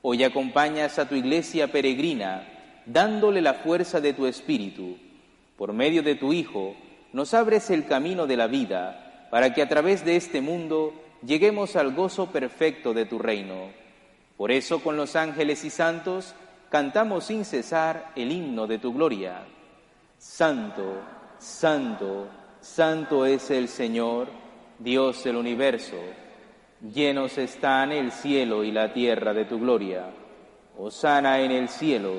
Hoy 0.00 0.22
acompañas 0.24 0.98
a 0.98 1.08
tu 1.08 1.16
iglesia 1.16 1.70
peregrina, 1.72 2.46
dándole 2.86 3.42
la 3.42 3.54
fuerza 3.54 4.00
de 4.00 4.12
tu 4.12 4.26
espíritu. 4.26 4.96
Por 5.56 5.72
medio 5.72 6.02
de 6.02 6.14
tu 6.14 6.32
Hijo, 6.32 6.76
nos 7.12 7.34
abres 7.34 7.70
el 7.70 7.86
camino 7.86 8.26
de 8.26 8.36
la 8.36 8.46
vida, 8.46 9.28
para 9.30 9.52
que 9.52 9.62
a 9.62 9.68
través 9.68 10.04
de 10.04 10.16
este 10.16 10.40
mundo 10.40 10.94
lleguemos 11.26 11.76
al 11.76 11.92
gozo 11.94 12.30
perfecto 12.30 12.94
de 12.94 13.04
tu 13.04 13.18
reino. 13.18 13.70
Por 14.36 14.52
eso 14.52 14.80
con 14.80 14.96
los 14.96 15.16
ángeles 15.16 15.64
y 15.64 15.70
santos, 15.70 16.34
cantamos 16.68 17.24
sin 17.24 17.44
cesar 17.44 18.12
el 18.16 18.32
himno 18.32 18.66
de 18.66 18.78
tu 18.78 18.92
gloria. 18.92 19.44
Santo, 20.18 21.00
santo, 21.38 22.28
santo 22.60 23.26
es 23.26 23.50
el 23.50 23.68
Señor, 23.68 24.28
Dios 24.78 25.24
del 25.24 25.36
universo. 25.36 25.96
Llenos 26.92 27.38
están 27.38 27.92
el 27.92 28.12
cielo 28.12 28.64
y 28.64 28.72
la 28.72 28.92
tierra 28.92 29.32
de 29.32 29.44
tu 29.44 29.58
gloria. 29.58 30.04
Osana 30.78 31.40
en 31.40 31.50
el 31.50 31.68
cielo. 31.68 32.14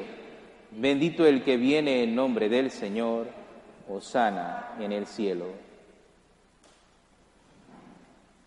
Bendito 0.71 1.25
el 1.25 1.43
que 1.43 1.57
viene 1.57 2.03
en 2.03 2.15
nombre 2.15 2.49
del 2.49 2.71
Señor. 2.71 3.27
Osana 3.89 4.73
en 4.79 4.91
el 4.91 5.05
cielo. 5.05 5.45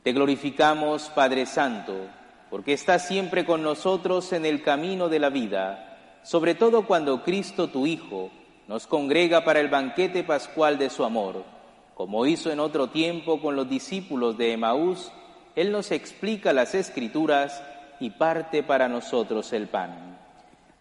Te 0.02 0.12
glorificamos, 0.12 1.10
Padre 1.10 1.44
Santo, 1.44 1.94
porque 2.48 2.72
estás 2.72 3.06
siempre 3.06 3.44
con 3.44 3.62
nosotros 3.62 4.32
en 4.32 4.46
el 4.46 4.62
camino 4.62 5.08
de 5.08 5.18
la 5.18 5.28
vida 5.28 5.89
sobre 6.22 6.54
todo 6.54 6.86
cuando 6.86 7.22
Cristo 7.22 7.68
tu 7.68 7.86
Hijo 7.86 8.30
nos 8.68 8.86
congrega 8.86 9.44
para 9.44 9.60
el 9.60 9.68
banquete 9.68 10.22
pascual 10.22 10.78
de 10.78 10.90
su 10.90 11.04
amor, 11.04 11.44
como 11.94 12.24
hizo 12.26 12.50
en 12.50 12.60
otro 12.60 12.88
tiempo 12.88 13.40
con 13.40 13.56
los 13.56 13.68
discípulos 13.68 14.38
de 14.38 14.52
Emaús, 14.52 15.10
Él 15.56 15.72
nos 15.72 15.90
explica 15.90 16.52
las 16.52 16.74
escrituras 16.74 17.62
y 17.98 18.10
parte 18.10 18.62
para 18.62 18.88
nosotros 18.88 19.52
el 19.52 19.68
pan. 19.68 20.18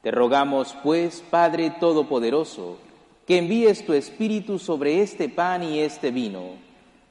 Te 0.02 0.12
rogamos, 0.12 0.78
pues, 0.82 1.24
Padre 1.30 1.72
Todopoderoso, 1.80 2.78
que 3.28 3.38
envíes 3.38 3.86
tu 3.86 3.94
Espíritu 3.94 4.60
sobre 4.60 5.02
este 5.02 5.28
pan 5.28 5.64
y 5.64 5.80
este 5.80 6.12
vino, 6.12 6.52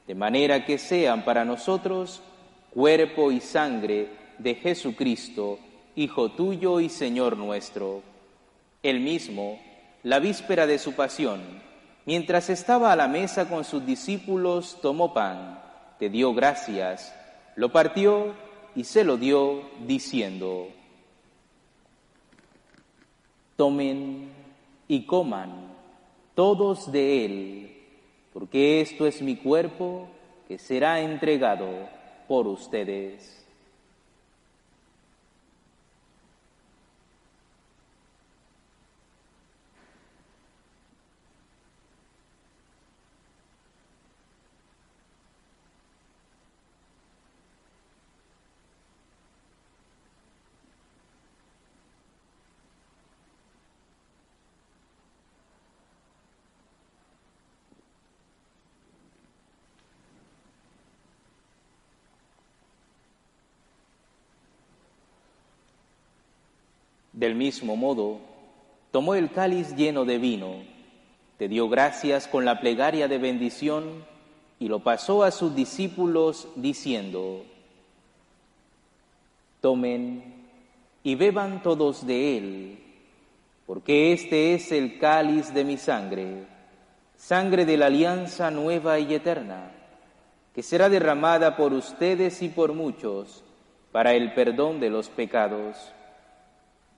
de 0.07 0.15
manera 0.15 0.65
que 0.65 0.77
sean 0.77 1.23
para 1.23 1.45
nosotros 1.45 2.21
cuerpo 2.71 3.31
y 3.31 3.41
sangre 3.41 4.09
de 4.37 4.55
Jesucristo, 4.55 5.59
Hijo 5.95 6.31
tuyo 6.31 6.79
y 6.79 6.87
Señor 6.89 7.35
nuestro 7.35 8.01
él 8.83 8.99
mismo, 8.99 9.59
la 10.03 10.19
víspera 10.19 10.65
de 10.67 10.79
su 10.79 10.93
pasión, 10.93 11.41
mientras 12.05 12.49
estaba 12.49 12.91
a 12.91 12.95
la 12.95 13.07
mesa 13.07 13.49
con 13.49 13.63
sus 13.63 13.85
discípulos, 13.85 14.77
tomó 14.81 15.13
pan, 15.13 15.61
te 15.99 16.09
dio 16.09 16.33
gracias, 16.33 17.13
lo 17.55 17.71
partió 17.71 18.33
y 18.75 18.85
se 18.85 19.03
lo 19.03 19.17
dio, 19.17 19.61
diciendo, 19.85 20.69
tomen 23.55 24.29
y 24.87 25.05
coman 25.05 25.69
todos 26.33 26.91
de 26.91 27.25
él, 27.25 27.77
porque 28.31 28.79
esto 28.79 29.05
es 29.05 29.21
mi 29.21 29.35
cuerpo 29.35 30.07
que 30.47 30.57
será 30.57 31.01
entregado 31.01 31.67
por 32.29 32.47
ustedes. 32.47 33.45
Del 67.19 67.35
mismo 67.35 67.75
modo, 67.75 68.19
tomó 68.91 69.13
el 69.13 69.29
cáliz 69.29 69.75
lleno 69.75 70.05
de 70.05 70.17
vino, 70.19 70.63
te 71.37 71.49
dio 71.49 71.67
gracias 71.67 72.29
con 72.29 72.45
la 72.45 72.61
plegaria 72.61 73.09
de 73.09 73.17
bendición 73.17 74.05
y 74.57 74.69
lo 74.69 74.79
pasó 74.79 75.23
a 75.23 75.31
sus 75.31 75.53
discípulos 75.53 76.47
diciendo, 76.55 77.43
tomen 79.59 80.33
y 81.03 81.15
beban 81.15 81.61
todos 81.61 82.07
de 82.07 82.37
él, 82.37 82.79
porque 83.67 84.13
este 84.13 84.53
es 84.53 84.71
el 84.71 84.97
cáliz 84.97 85.53
de 85.53 85.65
mi 85.65 85.75
sangre, 85.75 86.45
sangre 87.17 87.65
de 87.65 87.75
la 87.75 87.87
alianza 87.87 88.49
nueva 88.49 88.97
y 88.97 89.13
eterna, 89.13 89.73
que 90.55 90.63
será 90.63 90.87
derramada 90.87 91.57
por 91.57 91.73
ustedes 91.73 92.41
y 92.41 92.47
por 92.47 92.71
muchos 92.71 93.43
para 93.91 94.13
el 94.13 94.33
perdón 94.33 94.79
de 94.79 94.89
los 94.89 95.09
pecados. 95.09 95.75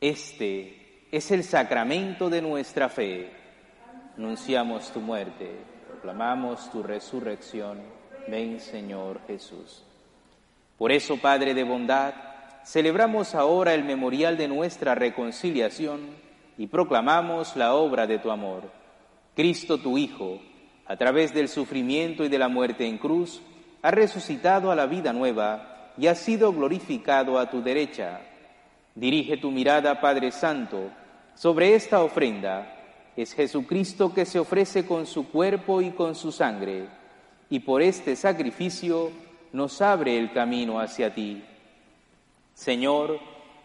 Este 0.00 1.08
es 1.12 1.30
el 1.30 1.44
sacramento 1.44 2.30
de 2.30 2.40
nuestra 2.40 2.88
fe. 2.88 3.30
Anunciamos 4.16 4.90
tu 4.92 5.00
muerte, 5.00 5.50
proclamamos 5.88 6.70
tu 6.70 6.82
resurrección. 6.82 7.80
Ven, 8.26 8.60
Señor 8.60 9.20
Jesús. 9.26 9.84
Por 10.78 10.90
eso, 10.90 11.18
Padre 11.18 11.52
de 11.52 11.64
bondad, 11.64 12.14
celebramos 12.64 13.34
ahora 13.34 13.74
el 13.74 13.84
memorial 13.84 14.38
de 14.38 14.48
nuestra 14.48 14.94
reconciliación 14.94 16.00
y 16.56 16.68
proclamamos 16.68 17.54
la 17.54 17.74
obra 17.74 18.06
de 18.06 18.18
tu 18.18 18.30
amor. 18.30 18.70
Cristo, 19.36 19.76
tu 19.76 19.98
Hijo, 19.98 20.40
a 20.86 20.96
través 20.96 21.34
del 21.34 21.50
sufrimiento 21.50 22.24
y 22.24 22.30
de 22.30 22.38
la 22.38 22.48
muerte 22.48 22.86
en 22.86 22.96
cruz, 22.96 23.42
ha 23.82 23.90
resucitado 23.90 24.70
a 24.70 24.74
la 24.74 24.86
vida 24.86 25.12
nueva 25.12 25.92
y 25.98 26.06
ha 26.06 26.14
sido 26.14 26.54
glorificado 26.54 27.38
a 27.38 27.50
tu 27.50 27.62
derecha 27.62 28.22
Dirige 28.94 29.36
tu 29.36 29.50
mirada, 29.50 30.00
Padre 30.00 30.32
Santo, 30.32 30.90
sobre 31.34 31.74
esta 31.74 32.02
ofrenda. 32.02 32.76
Es 33.16 33.34
Jesucristo 33.34 34.12
que 34.12 34.24
se 34.24 34.38
ofrece 34.38 34.86
con 34.86 35.06
su 35.06 35.28
cuerpo 35.28 35.80
y 35.80 35.90
con 35.90 36.14
su 36.14 36.32
sangre, 36.32 36.88
y 37.48 37.60
por 37.60 37.82
este 37.82 38.16
sacrificio 38.16 39.10
nos 39.52 39.80
abre 39.80 40.16
el 40.16 40.32
camino 40.32 40.80
hacia 40.80 41.14
ti. 41.14 41.42
Señor, 42.54 43.18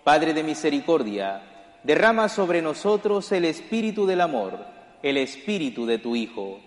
Padre 0.03 0.33
de 0.33 0.43
misericordia, 0.43 1.41
derrama 1.83 2.29
sobre 2.29 2.61
nosotros 2.61 3.31
el 3.31 3.45
espíritu 3.45 4.05
del 4.05 4.21
amor, 4.21 4.59
el 5.01 5.17
espíritu 5.17 5.85
de 5.85 5.97
tu 5.97 6.15
Hijo. 6.15 6.59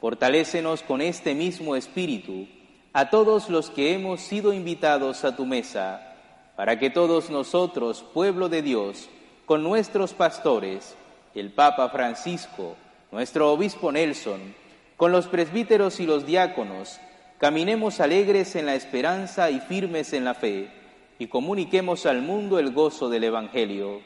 Fortalécenos 0.00 0.82
con 0.82 1.00
este 1.00 1.34
mismo 1.34 1.76
espíritu 1.76 2.46
a 2.92 3.08
todos 3.08 3.48
los 3.48 3.70
que 3.70 3.94
hemos 3.94 4.20
sido 4.20 4.52
invitados 4.52 5.24
a 5.24 5.36
tu 5.36 5.46
mesa 5.46 6.11
para 6.56 6.78
que 6.78 6.90
todos 6.90 7.30
nosotros, 7.30 8.04
pueblo 8.14 8.48
de 8.48 8.62
Dios, 8.62 9.08
con 9.46 9.62
nuestros 9.62 10.12
pastores, 10.12 10.94
el 11.34 11.50
Papa 11.50 11.88
Francisco, 11.88 12.76
nuestro 13.10 13.52
obispo 13.52 13.90
Nelson, 13.90 14.54
con 14.96 15.12
los 15.12 15.26
presbíteros 15.26 15.98
y 16.00 16.06
los 16.06 16.26
diáconos, 16.26 17.00
caminemos 17.38 18.00
alegres 18.00 18.54
en 18.54 18.66
la 18.66 18.74
esperanza 18.74 19.50
y 19.50 19.60
firmes 19.60 20.12
en 20.12 20.24
la 20.24 20.34
fe, 20.34 20.70
y 21.18 21.26
comuniquemos 21.26 22.06
al 22.06 22.22
mundo 22.22 22.58
el 22.58 22.72
gozo 22.72 23.08
del 23.08 23.24
Evangelio. 23.24 24.00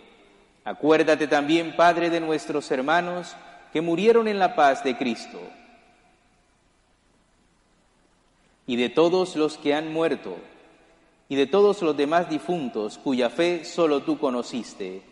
Acuérdate 0.65 1.27
también, 1.27 1.77
Padre, 1.77 2.11
de 2.11 2.21
nuestros 2.21 2.71
hermanos 2.71 3.37
que 3.73 3.81
murieron 3.81 4.29
en 4.29 4.39
la 4.39 4.55
paz 4.55 4.85
de 4.85 4.97
Cristo, 4.97 5.41
y 8.67 8.77
de 8.77 8.89
todos 8.89 9.37
los 9.37 9.59
que 9.59 9.75
han 9.75 9.93
muerto 9.93 10.37
y 11.29 11.37
de 11.37 11.47
todos 11.47 11.83
los 11.83 11.97
demás 11.97 12.29
difuntos 12.29 12.99
cuya 12.99 13.31
fe 13.31 13.65
solo 13.65 14.03
tú 14.03 14.19
conociste. 14.19 15.03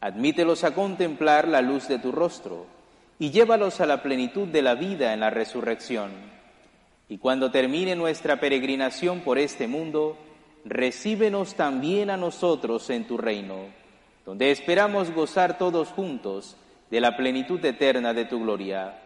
Admítelos 0.00 0.64
a 0.64 0.74
contemplar 0.74 1.48
la 1.48 1.60
luz 1.60 1.88
de 1.88 1.98
tu 1.98 2.12
rostro 2.12 2.66
y 3.18 3.30
llévalos 3.30 3.80
a 3.80 3.86
la 3.86 4.02
plenitud 4.02 4.48
de 4.48 4.62
la 4.62 4.74
vida 4.74 5.12
en 5.12 5.20
la 5.20 5.30
resurrección. 5.30 6.10
Y 7.08 7.18
cuando 7.18 7.50
termine 7.50 7.96
nuestra 7.96 8.38
peregrinación 8.38 9.20
por 9.20 9.38
este 9.38 9.66
mundo, 9.66 10.16
recíbenos 10.64 11.54
también 11.54 12.10
a 12.10 12.16
nosotros 12.16 12.88
en 12.90 13.06
tu 13.06 13.16
reino, 13.16 13.56
donde 14.24 14.50
esperamos 14.50 15.10
gozar 15.10 15.58
todos 15.58 15.88
juntos 15.88 16.56
de 16.90 17.00
la 17.00 17.16
plenitud 17.16 17.62
eterna 17.64 18.12
de 18.14 18.24
tu 18.24 18.40
gloria, 18.40 18.98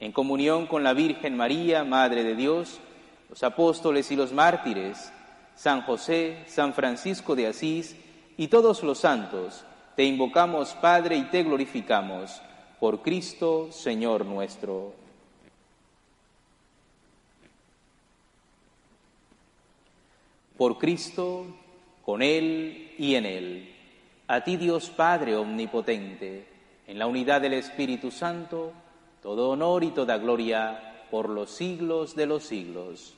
en 0.00 0.12
comunión 0.12 0.66
con 0.66 0.84
la 0.84 0.92
Virgen 0.92 1.36
María, 1.36 1.84
Madre 1.84 2.22
de 2.22 2.36
Dios, 2.36 2.80
los 3.28 3.42
apóstoles 3.42 4.10
y 4.10 4.16
los 4.16 4.32
mártires, 4.32 5.12
San 5.58 5.82
José, 5.82 6.44
San 6.46 6.72
Francisco 6.72 7.34
de 7.34 7.48
Asís 7.48 7.96
y 8.36 8.46
todos 8.46 8.84
los 8.84 9.00
santos, 9.00 9.64
te 9.96 10.04
invocamos, 10.04 10.74
Padre, 10.74 11.16
y 11.16 11.24
te 11.24 11.42
glorificamos, 11.42 12.40
por 12.78 13.02
Cristo, 13.02 13.72
Señor 13.72 14.24
nuestro. 14.24 14.92
Por 20.56 20.78
Cristo, 20.78 21.46
con 22.04 22.22
Él 22.22 22.94
y 22.96 23.16
en 23.16 23.26
Él. 23.26 23.74
A 24.28 24.44
ti 24.44 24.56
Dios 24.56 24.90
Padre 24.90 25.34
Omnipotente, 25.34 26.46
en 26.86 27.00
la 27.00 27.08
unidad 27.08 27.40
del 27.40 27.54
Espíritu 27.54 28.12
Santo, 28.12 28.72
todo 29.20 29.50
honor 29.50 29.82
y 29.82 29.90
toda 29.90 30.18
gloria 30.18 31.06
por 31.10 31.28
los 31.28 31.50
siglos 31.50 32.14
de 32.14 32.26
los 32.26 32.44
siglos. 32.44 33.17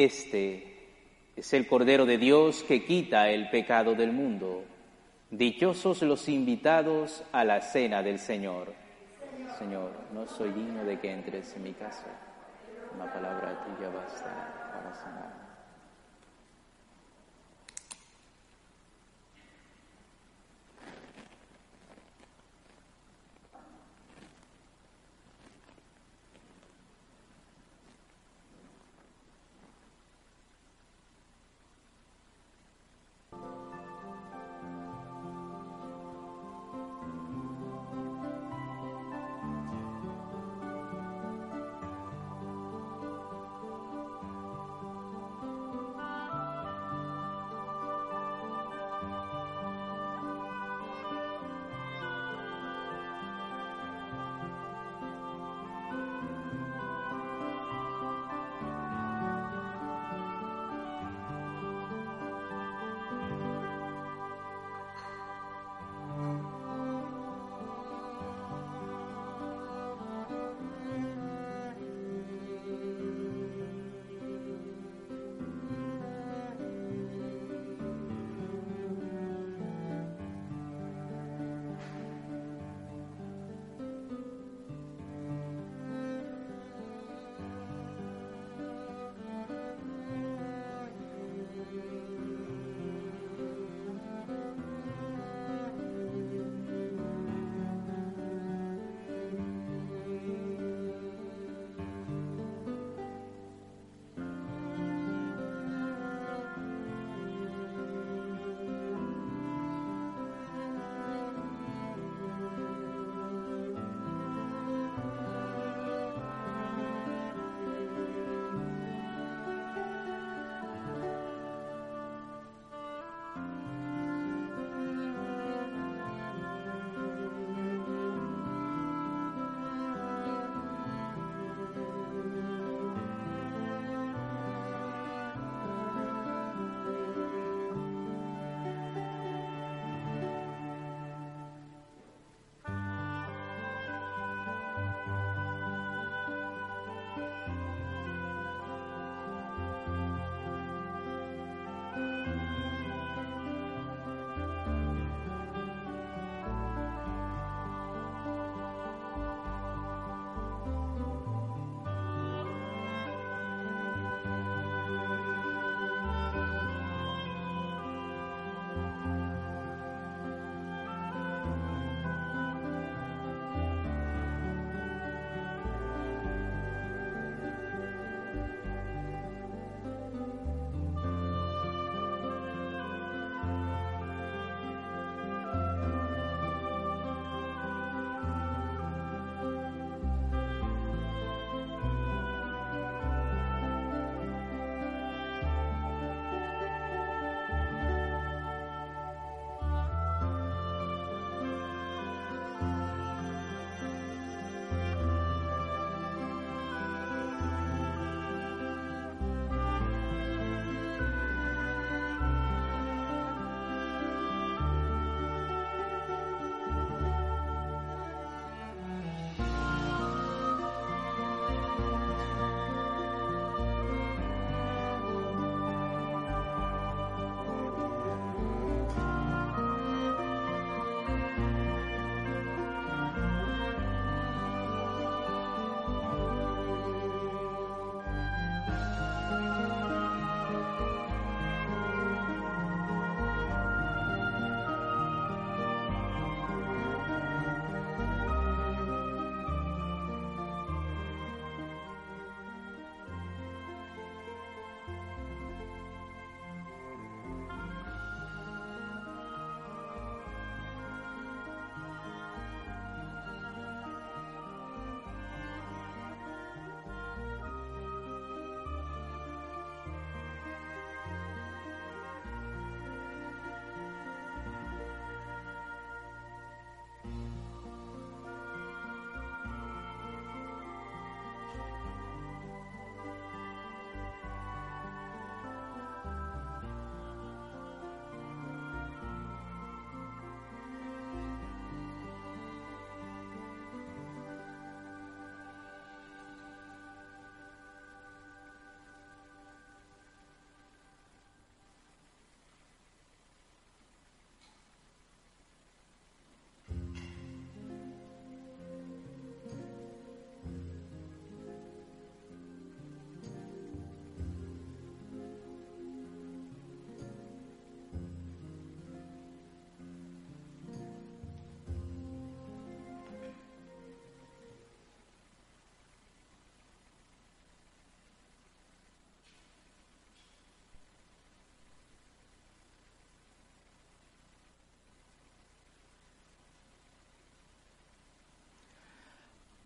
Este 0.00 1.34
es 1.36 1.52
el 1.52 1.66
Cordero 1.66 2.06
de 2.06 2.16
Dios 2.16 2.62
que 2.62 2.86
quita 2.86 3.28
el 3.28 3.50
pecado 3.50 3.94
del 3.94 4.12
mundo. 4.12 4.64
Dichosos 5.30 6.00
los 6.00 6.26
invitados 6.30 7.22
a 7.32 7.44
la 7.44 7.60
cena 7.60 8.02
del 8.02 8.18
Señor. 8.18 8.72
Señor, 9.58 9.92
no 10.14 10.26
soy 10.26 10.52
digno 10.52 10.86
de 10.86 10.98
que 10.98 11.12
entres 11.12 11.54
en 11.54 11.64
mi 11.64 11.74
casa. 11.74 12.06
Una 12.94 13.12
palabra 13.12 13.62
tuya 13.62 13.90
basta 13.90 14.72
para 14.72 14.94
sanar. 14.94 15.49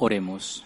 Oremos. 0.05 0.63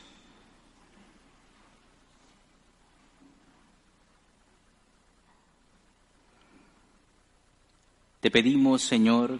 Te 8.18 8.32
pedimos, 8.32 8.82
Señor, 8.82 9.38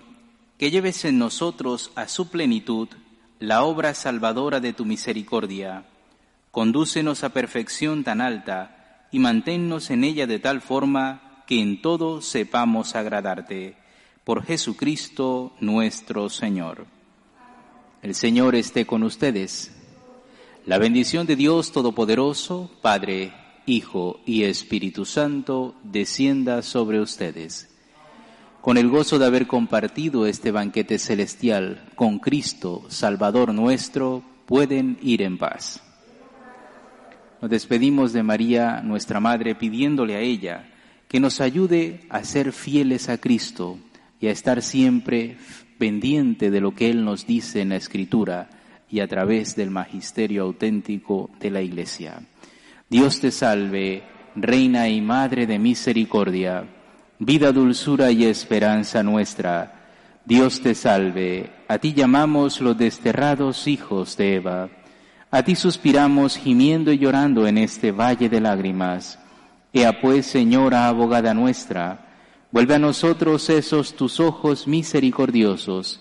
que 0.57 0.71
lleves 0.71 1.05
en 1.05 1.19
nosotros 1.19 1.91
a 1.97 2.07
su 2.07 2.31
plenitud 2.31 2.87
la 3.41 3.65
obra 3.65 3.93
salvadora 3.93 4.61
de 4.61 4.73
tu 4.73 4.85
misericordia. 4.85 5.85
Condúcenos 6.53 7.25
a 7.25 7.31
perfección 7.31 8.05
tan 8.05 8.21
alta 8.21 9.09
y 9.11 9.19
manténnos 9.19 9.91
en 9.91 10.05
ella 10.05 10.29
de 10.29 10.39
tal 10.39 10.61
forma 10.61 11.43
que 11.49 11.61
en 11.61 11.83
todo 11.83 12.23
sepamos 12.23 12.95
agradarte. 12.95 13.77
Por 14.23 14.45
Jesucristo 14.45 15.57
nuestro 15.59 16.31
Señor. 16.31 16.87
El 18.01 18.15
Señor 18.15 18.55
esté 18.55 18.87
con 18.87 19.03
ustedes. 19.03 19.75
La 20.69 20.77
bendición 20.77 21.27
de 21.27 21.35
Dios 21.35 21.73
Todopoderoso, 21.73 22.71
Padre, 22.83 23.33
Hijo 23.65 24.21
y 24.27 24.43
Espíritu 24.43 25.07
Santo, 25.07 25.75
descienda 25.83 26.61
sobre 26.61 27.01
ustedes 27.01 27.75
con 28.61 28.77
el 28.77 28.91
gozo 28.91 29.19
de 29.19 29.25
haber 29.25 29.47
compartido 29.47 30.27
este 30.27 30.51
banquete 30.51 30.99
celestial 30.99 31.89
con 31.95 32.19
Cristo, 32.19 32.85
Salvador 32.89 33.55
nuestro, 33.55 34.23
pueden 34.45 34.99
ir 35.01 35.23
en 35.23 35.39
paz. 35.39 35.83
Nos 37.41 37.51
despedimos 37.51 38.13
de 38.13 38.23
María, 38.23 38.83
nuestra 38.83 39.21
Madre, 39.21 39.55
pidiéndole 39.55 40.17
a 40.17 40.21
ella 40.21 40.69
que 41.09 41.19
nos 41.19 41.41
ayude 41.41 42.03
a 42.11 42.25
ser 42.25 42.53
fieles 42.53 43.09
a 43.09 43.17
Cristo 43.17 43.79
y 44.21 44.27
a 44.27 44.33
estar 44.33 44.61
siempre 44.61 45.39
pendiente 45.79 46.51
de 46.51 46.61
lo 46.61 46.75
que 46.75 46.91
Él 46.91 47.07
nos 47.07 47.27
dice 47.27 47.63
en 47.63 47.71
la 47.71 47.77
Escritura 47.77 48.51
y 48.91 49.01
a 49.01 49.09
través 49.09 49.57
del 49.57 49.71
magisterio 49.71 50.45
auténtico 50.45 51.31
de 51.41 51.51
la 51.51 51.63
Iglesia. 51.63 52.21
Dios 52.89 53.21
te 53.21 53.31
salve, 53.31 54.03
Reina 54.35 54.89
y 54.89 55.01
Madre 55.01 55.47
de 55.47 55.59
Misericordia 55.59 56.65
vida, 57.19 57.53
dulzura 57.53 58.11
y 58.11 58.25
esperanza 58.25 59.03
nuestra. 59.03 59.75
Dios 60.25 60.61
te 60.61 60.75
salve, 60.75 61.51
a 61.69 61.79
ti 61.79 61.95
llamamos 61.95 62.61
los 62.61 62.77
desterrados 62.77 63.67
hijos 63.67 64.17
de 64.17 64.37
Eva, 64.37 64.69
a 65.31 65.43
ti 65.43 65.55
suspiramos 65.55 66.37
gimiendo 66.37 66.93
y 66.93 66.99
llorando 66.99 67.47
en 67.47 67.59
este 67.59 67.93
valle 67.93 68.29
de 68.29 68.41
lágrimas. 68.41 69.19
Ea 69.73 70.01
pues, 70.01 70.27
Señora 70.27 70.87
abogada 70.87 71.35
nuestra, 71.35 72.07
vuelve 72.51 72.75
a 72.75 72.79
nosotros 72.79 73.49
esos 73.51 73.95
tus 73.95 74.21
ojos 74.21 74.67
misericordiosos, 74.67 76.01